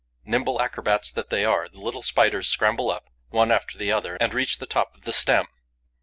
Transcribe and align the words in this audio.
Nimble 0.25 0.59
acrobats 0.59 1.11
that 1.11 1.29
they 1.29 1.45
are, 1.45 1.69
the 1.69 1.77
little 1.79 2.01
Spiders 2.01 2.47
scramble 2.47 2.89
up, 2.89 3.07
one 3.29 3.51
after 3.51 3.77
the 3.77 3.91
other, 3.91 4.15
and 4.15 4.33
reach 4.33 4.57
the 4.57 4.65
top 4.65 4.95
of 4.95 5.03
the 5.03 5.13
stem. 5.13 5.45